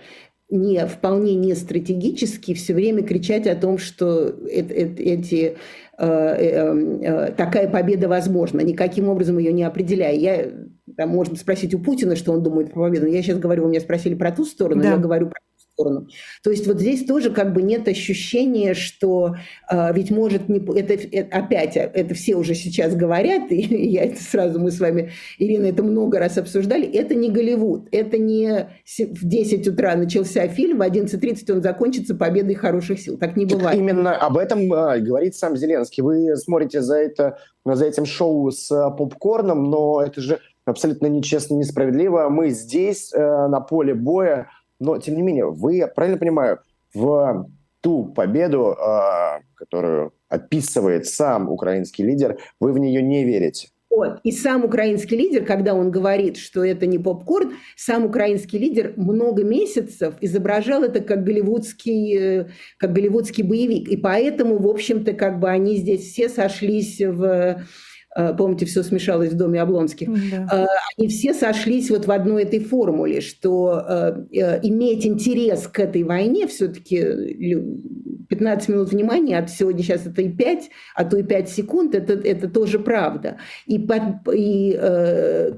[0.51, 5.57] не вполне не стратегически все время кричать о том, что это, это, эти
[5.97, 10.15] э, э, такая победа возможна, никаким образом ее не определяя.
[10.15, 10.51] Я
[10.97, 13.07] там можно спросить у Путина, что он думает про победу.
[13.07, 14.91] Я сейчас говорю, вы меня спросили про ту сторону, да.
[14.91, 15.39] я говорю про
[15.81, 16.09] сторону.
[16.43, 19.37] То есть вот здесь тоже как бы нет ощущения, что
[19.71, 20.59] э, ведь может не...
[20.79, 25.11] Это, это опять, это все уже сейчас говорят, и я это сразу, мы с вами,
[25.39, 30.79] Ирина, это много раз обсуждали, это не Голливуд, это не в 10 утра начался фильм,
[30.79, 33.17] в 11.30 он закончится победой хороших сил.
[33.19, 33.79] Так не бывает.
[33.79, 36.03] Именно об этом э, говорит сам Зеленский.
[36.03, 41.55] Вы смотрите за, это, за этим шоу с э, попкорном, но это же абсолютно нечестно,
[41.55, 42.29] несправедливо.
[42.29, 44.49] Мы здесь, э, на поле боя,
[44.81, 46.59] но, тем не менее, вы, я правильно понимаю,
[46.93, 47.49] в
[47.81, 53.69] ту победу, э, которую описывает сам украинский лидер, вы в нее не верите?
[53.91, 54.21] Вот.
[54.23, 59.43] И сам украинский лидер, когда он говорит, что это не попкорн, сам украинский лидер много
[59.43, 62.47] месяцев изображал это как голливудский, э,
[62.79, 63.89] как голливудский боевик.
[63.89, 67.65] И поэтому, в общем-то, как бы они здесь все сошлись в
[68.15, 70.49] помните, все смешалось в доме Облонских, да.
[70.53, 70.67] Э,
[70.99, 76.49] они все сошлись вот в одной этой формуле, что э, иметь интерес к этой войне
[76.49, 76.99] все-таки
[78.29, 82.15] 15 минут внимания, от сегодня сейчас это и 5, а то и 5 секунд, это,
[82.15, 83.39] это тоже правда.
[83.67, 84.73] И, под, и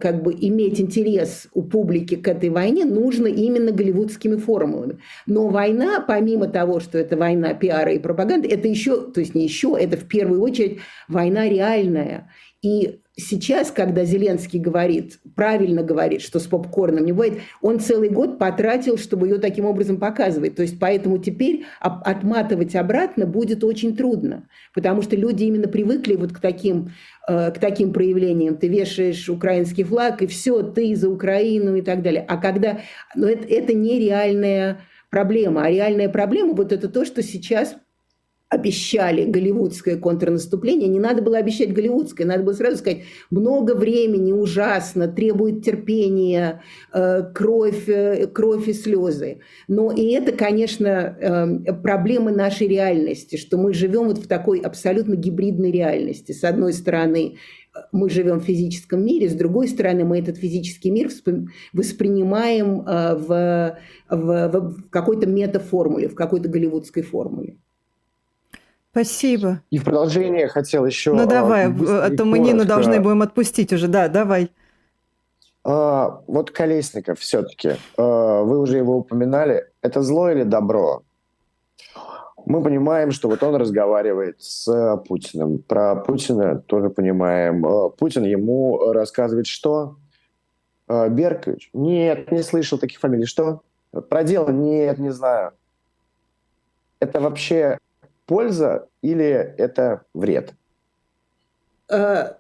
[0.00, 4.98] как бы иметь интерес у публики к этой войне нужно именно голливудскими формулами.
[5.26, 9.44] Но война, помимо того, что это война пиара и пропаганды, это еще, то есть не
[9.44, 12.28] еще, это в первую очередь война реальная.
[12.62, 18.38] И сейчас, когда Зеленский говорит, правильно говорит, что с попкорном не бывает, он целый год
[18.38, 20.54] потратил, чтобы ее таким образом показывать.
[20.54, 26.32] То есть поэтому теперь отматывать обратно будет очень трудно, потому что люди именно привыкли вот
[26.32, 26.92] к таким,
[27.28, 28.56] э, к таким проявлениям.
[28.56, 32.24] Ты вешаешь украинский флаг, и все, ты за Украину и так далее.
[32.28, 32.78] А когда...
[33.16, 35.64] Но это, это нереальная проблема.
[35.64, 37.76] А реальная проблема вот это то, что сейчас
[38.52, 45.08] обещали голливудское контрнаступление, не надо было обещать голливудское, надо было сразу сказать, много времени, ужасно,
[45.08, 46.62] требует терпения,
[46.92, 49.38] э, кровь, э, кровь и слезы.
[49.68, 55.14] Но и это, конечно, э, проблемы нашей реальности, что мы живем вот в такой абсолютно
[55.14, 56.32] гибридной реальности.
[56.32, 57.38] С одной стороны,
[57.90, 61.08] мы живем в физическом мире, с другой стороны, мы этот физический мир
[61.72, 63.78] воспринимаем в,
[64.10, 67.56] в, в какой-то метаформуле, в какой-то голливудской формуле.
[68.92, 69.62] Спасибо.
[69.70, 71.14] И в продолжение хотел еще...
[71.14, 74.50] Ну давай, а то мы Нину должны будем отпустить уже, да, давай.
[75.64, 81.02] А, вот Колесников все-таки, а, вы уже его упоминали, это зло или добро?
[82.44, 85.58] Мы понимаем, что вот он разговаривает с Путиным.
[85.58, 87.64] Про Путина тоже понимаем.
[87.64, 89.96] А, Путин ему рассказывает, что?
[90.86, 91.70] А, Беркович?
[91.72, 93.24] Нет, не слышал таких фамилий.
[93.24, 93.62] Что?
[94.10, 94.50] Про дело?
[94.50, 95.52] Нет, не знаю.
[97.00, 97.78] Это вообще
[98.32, 99.26] польза или
[99.58, 100.54] это вред?
[101.90, 102.36] Э,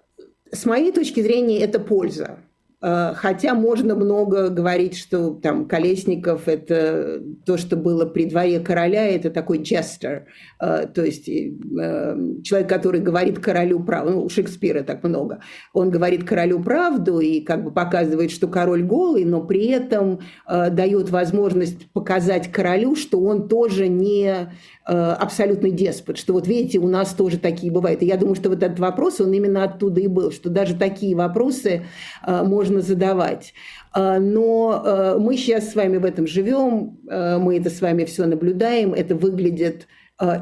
[0.50, 2.38] с моей точки зрения, это польза.
[2.82, 9.06] Э, хотя можно много говорить, что там Колесников– это то, что было при дворе короля,
[9.06, 10.24] это такой jester,
[10.60, 11.52] э, то есть э,
[12.42, 14.12] человек, который говорит королю правду.
[14.12, 15.40] Ну, у Шекспира так много.
[15.72, 21.10] Он говорит королю правду и как бы показывает, что король голый, но при этом дает
[21.10, 24.50] возможность показать королю, что он тоже не
[24.84, 28.02] абсолютный деспот, что вот видите, у нас тоже такие бывают.
[28.02, 31.14] И я думаю, что вот этот вопрос, он именно оттуда и был, что даже такие
[31.14, 31.84] вопросы
[32.26, 33.54] можно можно задавать.
[33.92, 38.04] А, но а, мы сейчас с вами в этом живем, а, мы это с вами
[38.04, 39.86] все наблюдаем, это выглядит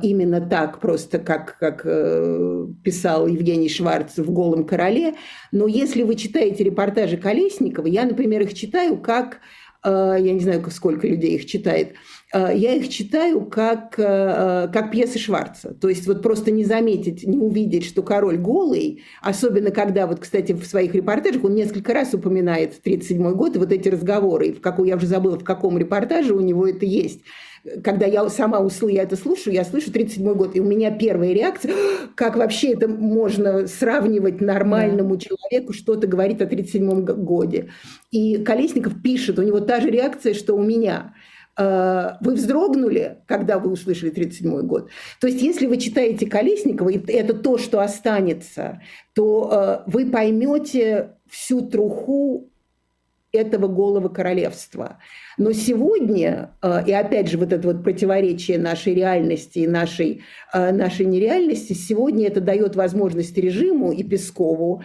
[0.02, 5.14] именно так, просто как, как э, писал Евгений Шварц в «Голом короле».
[5.52, 9.38] Но если вы читаете репортажи Колесникова, я, например, их читаю как
[9.82, 11.94] я не знаю, сколько людей их читает,
[12.32, 15.74] я их читаю как, как пьесы Шварца.
[15.74, 20.52] То есть вот просто не заметить, не увидеть, что король голый, особенно когда, вот, кстати,
[20.52, 24.88] в своих репортажах он несколько раз упоминает 1937 год и вот эти разговоры, в какой,
[24.88, 27.20] я уже забыла, в каком репортаже у него это есть
[27.84, 31.32] когда я сама услышу, я это слушаю, я слышу 37 год, и у меня первая
[31.32, 31.74] реакция,
[32.14, 35.20] как вообще это можно сравнивать нормальному да.
[35.20, 37.70] человеку, что-то говорит о 37 годе.
[38.10, 41.14] И Колесников пишет, у него та же реакция, что у меня.
[41.60, 44.88] А, вы вздрогнули, когда вы услышали 1937 год.
[45.20, 48.80] То есть, если вы читаете Колесникова, и это то, что останется,
[49.14, 52.48] то а, вы поймете всю труху
[53.30, 55.00] этого голого королевства.
[55.36, 60.22] Но сегодня, а, и опять же вот это вот противоречие нашей реальности и нашей,
[60.54, 64.82] нашей нереальности, сегодня это дает возможность режиму и Пескову,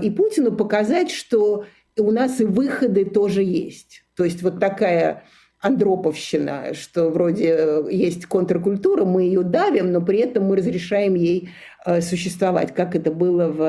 [0.00, 1.64] и Путину показать, что
[1.98, 4.04] у нас и выходы тоже есть.
[4.14, 5.24] То есть вот такая
[5.62, 11.50] андроповщина, что вроде э, есть контркультура, мы ее давим, но при этом мы разрешаем ей
[11.86, 13.62] э, существовать, как это было в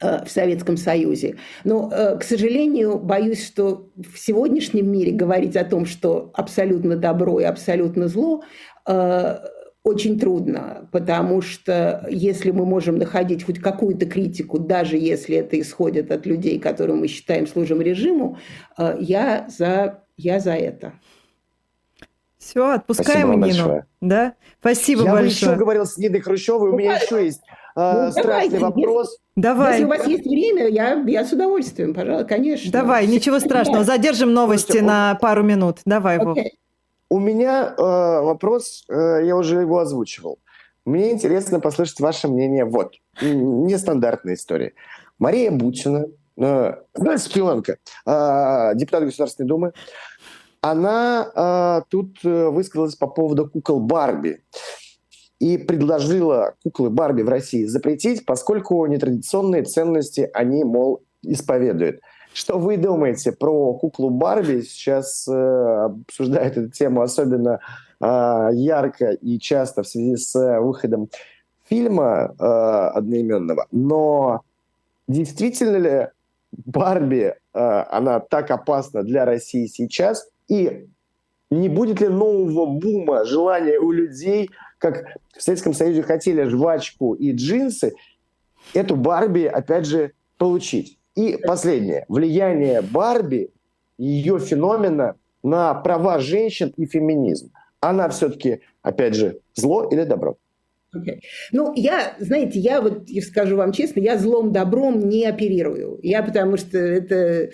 [0.00, 1.36] э, в Советском Союзе.
[1.64, 7.44] Но, к сожалению, боюсь, что в сегодняшнем мире говорить о том, что абсолютно добро и
[7.44, 8.42] абсолютно зло,
[9.84, 16.10] очень трудно, потому что если мы можем находить хоть какую-то критику, даже если это исходит
[16.10, 18.36] от людей, которые мы считаем служим режиму,
[18.98, 20.92] я за я за это.
[22.38, 23.40] Все, отпускаем Спасибо Нину.
[23.40, 23.86] Большое.
[24.00, 24.34] Да?
[24.60, 25.30] Спасибо Я большое.
[25.30, 27.40] Я еще говорил с Ниной Хрущевой, у меня еще есть
[27.76, 28.58] э, ну, страшный давайте.
[28.58, 29.10] вопрос.
[29.10, 29.72] Если, Давай.
[29.72, 32.70] Если у вас есть время, я, я с удовольствием, пожалуйста, конечно.
[32.70, 33.84] Давай, ничего страшного.
[33.84, 35.80] Задержим новости на пару минут.
[35.84, 36.38] Давай, Вов.
[37.08, 40.38] У меня э, вопрос, э, я уже его озвучивал.
[40.84, 42.64] Мне интересно послушать ваше мнение.
[42.64, 44.72] Вот, нестандартная история.
[45.18, 46.74] Мария Бутина, э,
[47.18, 49.72] шпионка, э, депутат Государственной Думы,
[50.60, 54.42] она э, тут э, высказалась по поводу кукол Барби
[55.38, 62.00] и предложила куклы Барби в России запретить, поскольку нетрадиционные ценности они, мол, исповедуют.
[62.32, 64.62] Что вы думаете про куклу Барби?
[64.62, 67.60] Сейчас э, обсуждают эту тему особенно
[68.00, 71.08] э, ярко и часто в связи с выходом
[71.68, 73.66] фильма э, одноименного.
[73.70, 74.42] Но
[75.08, 76.08] действительно ли
[76.52, 80.28] Барби, э, она так опасна для России сейчас?
[80.48, 80.88] И
[81.50, 87.32] не будет ли нового бума, желания у людей, как в Советском Союзе хотели жвачку и
[87.32, 87.94] джинсы,
[88.74, 90.98] эту Барби, опять же, получить?
[91.14, 92.04] И последнее.
[92.08, 93.50] Влияние Барби,
[93.96, 97.52] ее феномена на права женщин и феминизм.
[97.80, 100.36] Она все-таки, опять же, зло или добро?
[100.96, 101.20] Okay.
[101.52, 105.98] Ну, я, знаете, я вот скажу вам честно, я злом добром не оперирую.
[106.02, 107.50] Я потому что это э,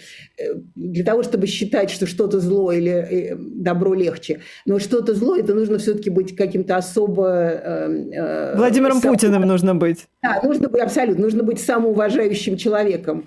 [0.74, 4.40] для того, чтобы считать, что что-то зло или э, добро легче.
[4.66, 7.28] Но что-то зло, это нужно все-таки быть каким-то особо...
[7.28, 9.14] Э, Владимиром само...
[9.14, 10.06] Путиным нужно быть.
[10.22, 13.26] Да, нужно быть, абсолютно, нужно быть самоуважающим человеком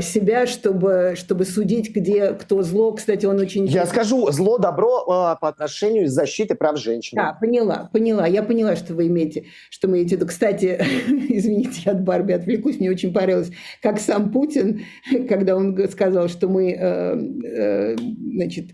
[0.00, 2.92] себя, чтобы, чтобы судить, где кто зло.
[2.92, 3.66] Кстати, он очень...
[3.66, 5.04] Я скажу, зло, добро
[5.40, 7.16] по отношению к защите прав женщин.
[7.16, 8.26] Да, поняла, поняла.
[8.26, 10.16] Я поняла, что вы имеете что мы эти...
[10.16, 10.78] Кстати,
[11.28, 14.82] извините, я от Барби отвлекусь, мне очень понравилось, как сам Путин,
[15.28, 18.70] когда он сказал, что мы, э, э, значит,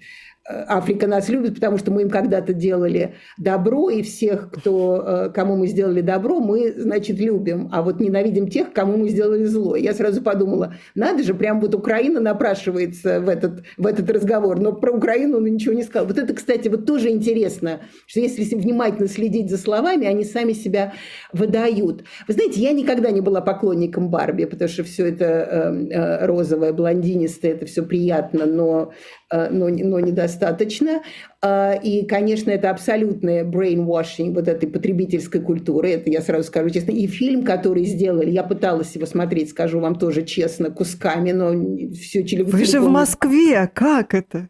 [0.49, 5.57] Африка нас любит, потому что мы им когда-то делали добро, и всех, кто, э, кому
[5.57, 9.77] мы сделали добро, мы, значит, любим, а вот ненавидим тех, кому мы сделали зло.
[9.77, 14.73] Я сразу подумала, надо же, прям вот Украина напрашивается в этот, в этот разговор, но
[14.73, 16.09] про Украину он ничего не сказал.
[16.09, 20.95] Вот это, кстати, вот тоже интересно, что если внимательно следить за словами, они сами себя
[21.33, 22.05] выдают.
[22.27, 26.73] Вы знаете, я никогда не была поклонником Барби, потому что все это э, э, розовое,
[26.73, 28.95] блондинистое, это все приятно, но Э,
[29.31, 31.03] но, но недостаточно.
[31.43, 35.91] А, и, конечно, это абсолютное brainwashing вот этой потребительской культуры.
[35.91, 36.93] Это я сразу скажу честно.
[36.93, 41.53] И фильм, который сделали, я пыталась его смотреть, скажу вам тоже честно, кусками, но
[41.95, 42.59] все телевизор.
[42.61, 44.49] Вы же в Москве, как это?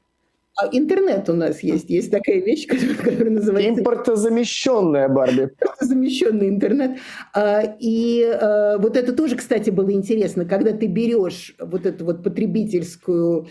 [0.60, 1.88] А интернет у нас есть.
[1.88, 2.66] Есть такая вещь,
[2.98, 3.80] которая называется...
[3.80, 5.44] Импортозамещенная Барби.
[5.44, 6.98] Импортозамещенный интернет.
[7.34, 12.22] А, и а, вот это тоже, кстати, было интересно, когда ты берешь вот эту вот
[12.22, 13.48] потребительскую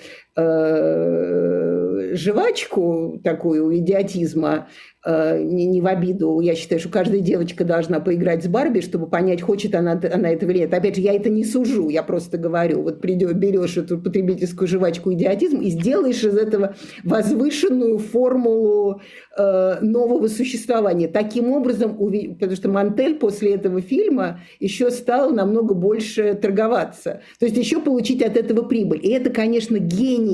[2.15, 4.67] жвачку такую идиотизма,
[5.05, 6.41] Э, не, не в обиду.
[6.41, 10.51] Я считаю, что каждая девочка должна поиграть с Барби, чтобы понять, хочет она, она этого
[10.51, 10.73] или нет.
[10.73, 12.81] Опять же, я это не сужу, я просто говорю.
[12.81, 16.75] Вот придешь, берешь эту потребительскую жвачку идиотизм и сделаешь из этого
[17.05, 19.01] возвышенную формулу
[19.37, 21.07] э, нового существования.
[21.07, 27.21] Таким образом, потому что Мантель после этого фильма еще стал намного больше торговаться.
[27.39, 28.99] То есть еще получить от этого прибыль.
[29.01, 30.28] И это, конечно, гений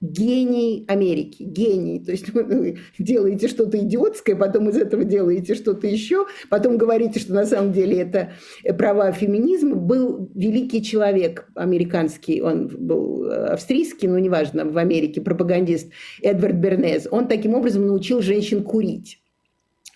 [0.00, 2.02] гений Америки, гений.
[2.02, 7.34] То есть вы делаете что-то идиотское, потом из этого делаете что-то еще, потом говорите, что
[7.34, 8.32] на самом деле это
[8.78, 9.76] права феминизма.
[9.76, 15.92] Был великий человек американский, он был австрийский, но неважно, в Америке, пропагандист
[16.22, 17.06] Эдвард Бернез.
[17.10, 19.18] Он таким образом научил женщин курить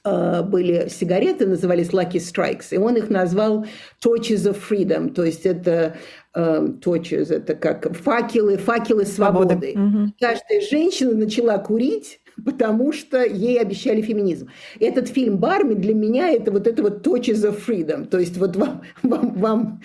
[0.06, 3.64] а, были сигареты, назывались Lucky Strikes, и он их назвал
[4.04, 5.96] Torches of Freedom, то есть это
[6.34, 9.54] э, torches, это как факелы, факелы свободы.
[9.54, 9.72] свободы.
[9.72, 10.12] Угу.
[10.20, 14.48] Каждая женщина начала курить, потому что ей обещали феминизм.
[14.80, 18.06] Этот фильм «Барми» для меня это вот это вот «Touches of Freedom».
[18.06, 19.82] То есть вот вам, вам, вам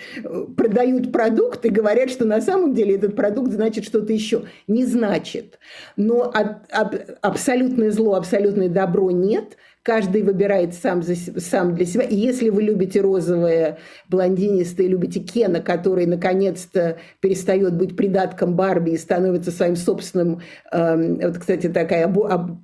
[0.56, 4.44] продают продукт и говорят, что на самом деле этот продукт значит что-то еще.
[4.66, 5.58] Не значит.
[5.96, 12.04] Но от, от, абсолютное зло, абсолютное добро нет– Каждый выбирает сам, за, сам для себя.
[12.04, 13.78] И если вы любите розовые,
[14.10, 21.38] блондинистые, любите Кена, который наконец-то перестает быть придатком Барби и становится своим собственным, э, вот,
[21.38, 22.12] кстати, такая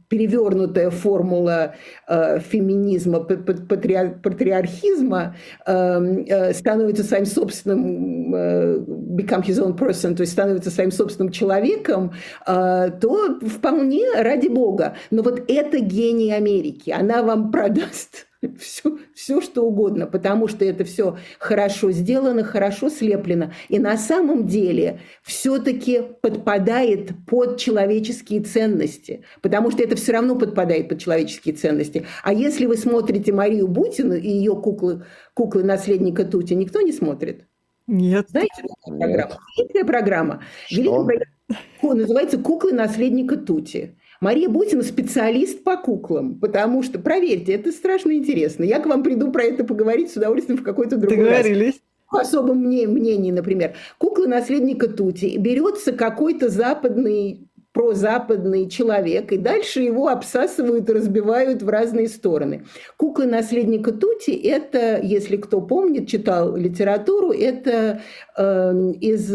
[0.09, 1.75] перевернутая формула
[2.07, 8.79] э, феминизма, патриар, патриархизма, э, э, становится своим собственным, э,
[9.17, 12.13] become his own person, то есть становится своим собственным человеком,
[12.47, 14.97] э, то вполне ради бога.
[15.11, 18.27] Но вот это гений Америки она вам продаст
[18.59, 23.53] все, все, что угодно, потому что это все хорошо сделано, хорошо слеплено.
[23.69, 30.89] И на самом деле все-таки подпадает под человеческие ценности, потому что это все равно подпадает
[30.89, 32.07] под человеческие ценности.
[32.23, 35.05] А если вы смотрите Марию Бутину и ее куклы,
[35.35, 37.47] куклы наследника Тути, никто не смотрит?
[37.87, 38.29] Нет.
[38.31, 39.39] Знаете, программа?
[39.57, 40.43] Великая программа.
[40.71, 41.37] Великая программа.
[41.83, 43.97] Называется «Куклы наследника Тути».
[44.21, 48.65] Мария Бутина специалист по куклам, потому что, проверьте, это страшно интересно.
[48.65, 51.75] Я к вам приду про это поговорить с удовольствием в какой-то другой Договорились.
[51.75, 51.75] раз
[52.11, 60.09] в особом мнении, например, кукла наследника Тути, берется какой-то западный прозападный человек, и дальше его
[60.09, 62.65] обсасывают разбивают в разные стороны.
[62.97, 68.01] Куклы наследника Тути– это, если кто помнит, читал литературу, это
[68.35, 69.27] э, из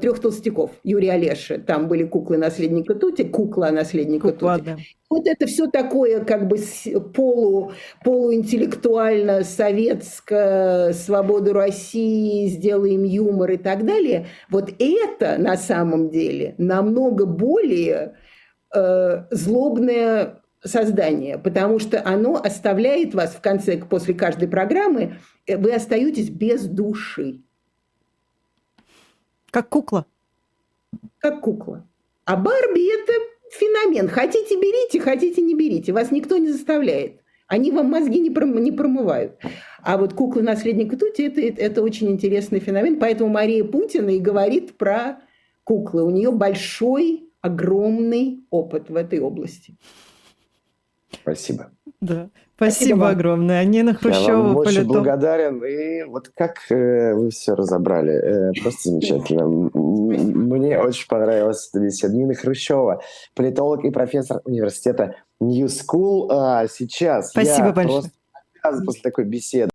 [0.00, 1.58] «Трех толстяков» Юрия Олеши.
[1.58, 4.64] Там были куклы наследника Тути, кукла наследника Кукла, Тути.
[4.64, 4.76] Да.
[5.10, 6.56] Вот это все такое как бы
[7.12, 7.72] полу,
[8.04, 14.28] полуинтеллектуально советское, свободу России, сделаем юмор и так далее.
[14.50, 18.14] Вот это на самом деле намного более
[18.72, 25.74] э, злобное создание, потому что оно оставляет вас в конце, после каждой программы, э, вы
[25.74, 27.42] остаетесь без души.
[29.50, 30.06] Как кукла.
[31.18, 31.84] Как кукла.
[32.24, 33.12] А Барби это
[33.50, 34.08] феномен.
[34.08, 35.92] Хотите берите, хотите не берите.
[35.92, 37.20] Вас никто не заставляет.
[37.46, 39.38] Они вам мозги не, пром, не промывают.
[39.82, 43.00] А вот куклы наследника Тути это, это, очень интересный феномен.
[43.00, 45.18] Поэтому Мария Путина и говорит про
[45.64, 46.04] куклы.
[46.04, 49.76] У нее большой, огромный опыт в этой области.
[51.12, 51.72] Спасибо.
[52.00, 52.30] Да.
[52.56, 53.64] Спасибо, Спасибо огромное.
[53.64, 55.64] Нина Хрущева, Я вам очень благодарен.
[55.64, 58.12] И вот как э, вы все разобрали.
[58.12, 59.46] Э, просто замечательно.
[59.46, 62.14] Мне очень понравилась эта беседа.
[62.14, 63.02] Нина Хрущева,
[63.34, 66.28] политолог и профессор университета New School.
[66.30, 68.02] А сейчас Спасибо я большое.
[68.62, 69.68] просто после такой беседы